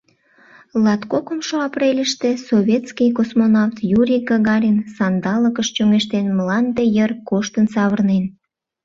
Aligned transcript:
Латкокымшо 0.83 1.55
апрельыште 1.67 2.29
советский 2.47 3.09
космонавт 3.17 3.75
Юрий 3.99 4.21
Гагарин 4.29 4.77
сандалыкыш 4.95 5.67
чоҥештен, 5.75 6.25
Мланде 6.37 6.83
йыр 6.95 7.11
коштын 7.29 7.65
савырнен. 7.73 8.25